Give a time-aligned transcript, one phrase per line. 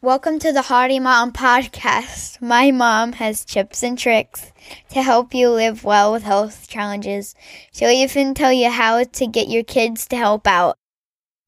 [0.00, 2.40] Welcome to the Hardy Mom Podcast.
[2.40, 4.52] My mom has tips and tricks
[4.90, 7.34] to help you live well with health challenges.
[7.72, 10.78] She'll even tell you how to get your kids to help out.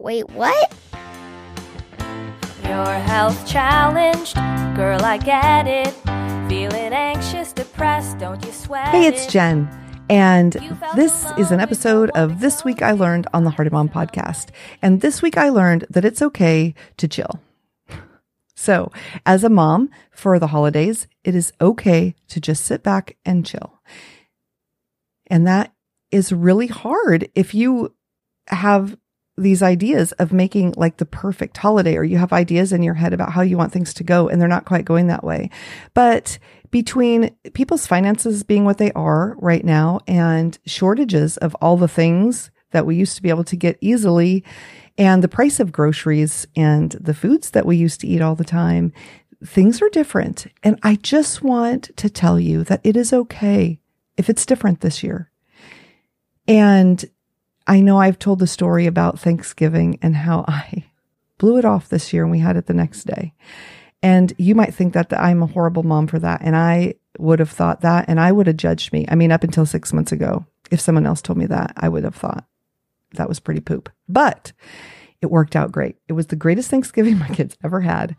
[0.00, 0.74] Wait, what?
[2.64, 4.35] You're health challenged,
[4.76, 5.94] girl, I get it.
[6.51, 9.28] Feeling anxious, depressed, don't you sweat Hey, it's.
[9.28, 9.69] Jen.
[10.10, 10.54] And
[10.96, 14.48] this is an episode of This Week I Learned on the Hardy Mom podcast.
[14.82, 17.41] And this week I learned that it's okay to chill.
[18.61, 18.92] So,
[19.24, 23.80] as a mom for the holidays, it is okay to just sit back and chill.
[25.28, 25.73] And that
[26.10, 27.95] is really hard if you
[28.48, 28.98] have
[29.38, 33.15] these ideas of making like the perfect holiday or you have ideas in your head
[33.15, 35.48] about how you want things to go and they're not quite going that way.
[35.95, 36.38] But
[36.70, 42.51] between people's finances being what they are right now and shortages of all the things
[42.73, 44.45] that we used to be able to get easily
[45.00, 48.45] and the price of groceries and the foods that we used to eat all the
[48.45, 48.92] time,
[49.42, 50.46] things are different.
[50.62, 53.80] And I just want to tell you that it is okay
[54.18, 55.30] if it's different this year.
[56.46, 57.02] And
[57.66, 60.84] I know I've told the story about Thanksgiving and how I
[61.38, 63.32] blew it off this year and we had it the next day.
[64.03, 66.43] And you might think that, I'm a horrible mom for that.
[66.43, 69.06] And I would have thought that and I would have judged me.
[69.09, 72.05] I mean, up until six months ago, if someone else told me that, I would
[72.05, 72.45] have thought
[73.14, 73.91] that was pretty poop.
[74.08, 74.53] But
[75.22, 75.97] it worked out great.
[76.08, 78.16] It was the greatest Thanksgiving my kids ever had.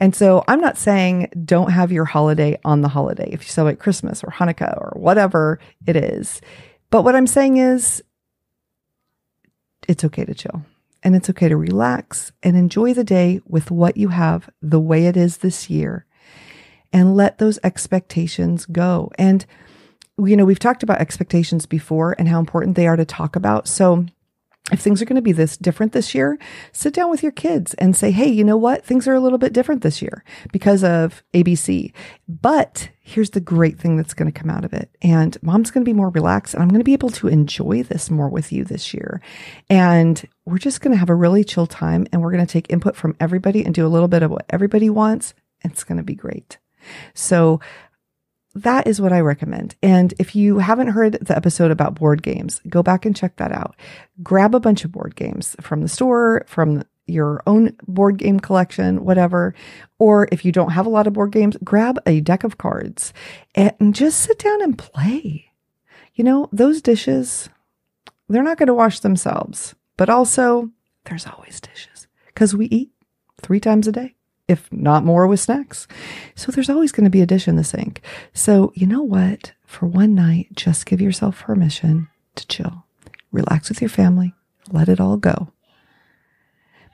[0.00, 3.80] And so I'm not saying don't have your holiday on the holiday if you celebrate
[3.80, 6.40] Christmas or Hanukkah or whatever it is.
[6.90, 8.02] But what I'm saying is
[9.88, 10.64] it's okay to chill
[11.02, 15.06] and it's okay to relax and enjoy the day with what you have the way
[15.06, 16.06] it is this year
[16.92, 19.10] and let those expectations go.
[19.18, 19.44] And,
[20.16, 23.66] you know, we've talked about expectations before and how important they are to talk about.
[23.66, 24.06] So,
[24.72, 26.38] if things are going to be this different this year,
[26.72, 28.82] sit down with your kids and say, Hey, you know what?
[28.82, 31.92] Things are a little bit different this year because of ABC.
[32.26, 34.88] But here's the great thing that's going to come out of it.
[35.02, 37.82] And mom's going to be more relaxed and I'm going to be able to enjoy
[37.82, 39.20] this more with you this year.
[39.68, 42.72] And we're just going to have a really chill time and we're going to take
[42.72, 45.34] input from everybody and do a little bit of what everybody wants.
[45.62, 46.56] It's going to be great.
[47.12, 47.60] So
[48.54, 49.74] that is what I recommend.
[49.82, 53.52] And if you haven't heard the episode about board games, go back and check that
[53.52, 53.74] out.
[54.22, 59.04] Grab a bunch of board games from the store, from your own board game collection,
[59.04, 59.54] whatever.
[59.98, 63.12] Or if you don't have a lot of board games, grab a deck of cards
[63.54, 65.50] and just sit down and play.
[66.14, 67.48] You know, those dishes,
[68.28, 70.70] they're not going to wash themselves, but also
[71.04, 72.90] there's always dishes because we eat
[73.42, 74.14] three times a day
[74.48, 75.86] if not more with snacks.
[76.34, 78.02] So there's always going to be a dish in the sink.
[78.32, 79.52] So you know what?
[79.64, 82.84] For one night, just give yourself permission to chill,
[83.32, 84.34] relax with your family,
[84.70, 85.52] let it all go.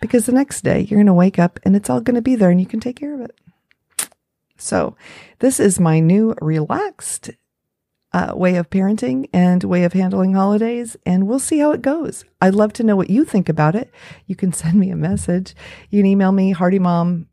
[0.00, 2.37] Because the next day you're going to wake up and it's all going to be
[2.37, 3.37] there and you can take care of it.
[4.56, 4.97] So
[5.41, 7.31] this is my new relaxed
[8.12, 12.25] uh, way of parenting and way of handling holidays, and we'll see how it goes.
[12.41, 13.91] I'd love to know what you think about it.
[14.27, 15.55] You can send me a message.
[15.91, 17.27] You can email me, hardymom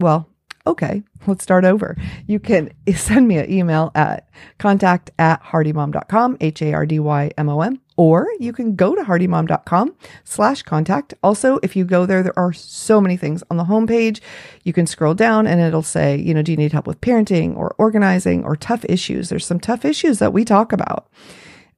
[0.00, 0.28] well,
[0.66, 1.96] okay, let's start over.
[2.26, 4.28] You can send me an email at
[4.58, 8.94] contact at hardymom.com, H A R D Y M O M, or you can go
[8.94, 9.94] to hardymom.com
[10.24, 11.14] slash contact.
[11.22, 14.20] Also, if you go there, there are so many things on the homepage.
[14.64, 17.56] You can scroll down and it'll say, you know, do you need help with parenting
[17.56, 19.28] or organizing or tough issues?
[19.28, 21.08] There's some tough issues that we talk about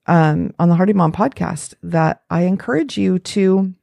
[0.06, 3.74] um, on the Hardy Mom podcast that I encourage you to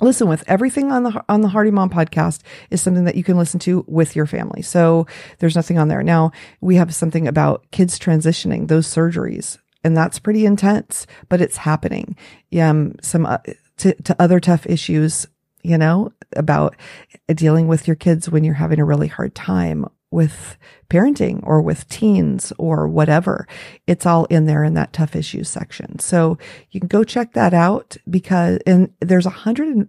[0.00, 3.36] listen with everything on the on the Hardy Mom podcast is something that you can
[3.36, 4.62] listen to with your family.
[4.62, 5.06] So
[5.38, 6.02] there's nothing on there.
[6.02, 11.56] Now we have something about kids transitioning, those surgeries, and that's pretty intense, but it's
[11.56, 12.16] happening.
[12.60, 13.38] Um, some uh,
[13.78, 15.26] to, to other tough issues,
[15.62, 16.76] you know, about
[17.28, 19.86] dealing with your kids when you're having a really hard time
[20.16, 20.56] with
[20.88, 23.46] parenting or with teens or whatever.
[23.86, 25.98] It's all in there in that tough issues section.
[25.98, 26.38] So
[26.70, 29.88] you can go check that out because, and there's a hundred and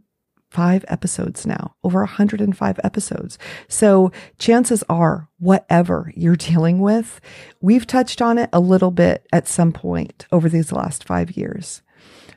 [0.51, 3.39] five episodes now, over 105 episodes.
[3.69, 7.21] So chances are whatever you're dealing with,
[7.61, 11.81] we've touched on it a little bit at some point over these last five years.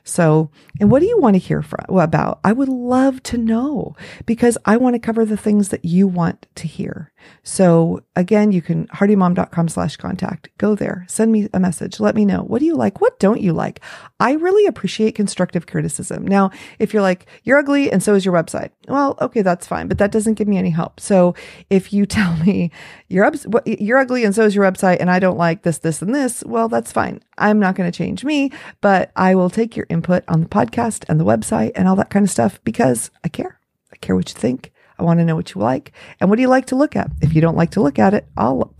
[0.03, 0.49] So,
[0.79, 2.39] and what do you want to hear from, about?
[2.43, 3.95] I would love to know
[4.25, 7.10] because I want to cover the things that you want to hear.
[7.43, 10.49] So again, you can hardymom.com slash contact.
[10.57, 11.99] Go there, send me a message.
[11.99, 12.43] Let me know.
[12.43, 13.01] What do you like?
[13.01, 13.81] What don't you like?
[14.19, 16.27] I really appreciate constructive criticism.
[16.27, 18.69] Now, if you're like, you're ugly and so is your website.
[18.87, 20.99] Well, okay, that's fine, but that doesn't give me any help.
[20.99, 21.35] So
[21.69, 22.71] if you tell me
[23.07, 26.01] you're, ups- you're ugly and so is your website and I don't like this, this,
[26.01, 27.21] and this, well, that's fine.
[27.37, 28.51] I'm not going to change me,
[28.81, 32.09] but I will take your input on the podcast and the website and all that
[32.09, 33.59] kind of stuff because I care.
[33.91, 34.71] I care what you think.
[35.01, 35.93] I want to know what you like.
[36.19, 37.09] And what do you like to look at?
[37.21, 38.71] If you don't like to look at it, I'll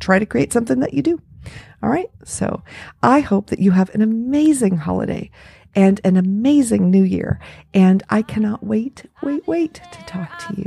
[0.00, 1.22] try to create something that you do.
[1.84, 2.10] All right.
[2.24, 2.64] So
[3.00, 5.30] I hope that you have an amazing holiday
[5.76, 7.38] and an amazing new year.
[7.72, 10.64] And I cannot wait, wait, wait to talk to you.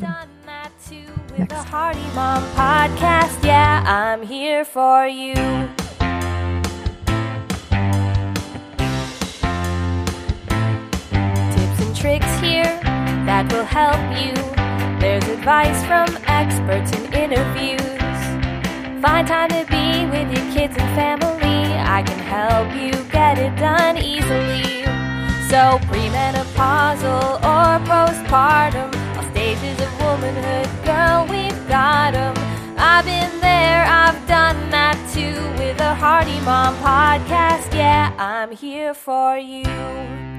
[1.37, 1.49] Next.
[1.49, 5.35] The Hardy Mom podcast, yeah, I'm here for you.
[11.51, 12.79] Tips and tricks here
[13.27, 14.70] that will help you.
[15.01, 17.81] There's advice from experts and interviews.
[19.01, 21.73] Find time to be with your kids and family.
[21.73, 24.83] I can help you get it done easily.
[25.49, 32.35] So, premenopausal or postpartum, all stages of womanhood, girl, we've got them.
[32.77, 37.73] I've been there, I've done that too with a Hardy Mom podcast.
[37.73, 40.30] Yeah, I'm here for you.